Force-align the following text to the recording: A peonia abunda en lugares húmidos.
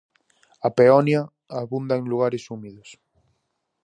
A 0.67 0.69
peonia 0.77 1.21
abunda 1.59 1.95
en 1.95 2.05
lugares 2.05 2.49
húmidos. 2.49 2.89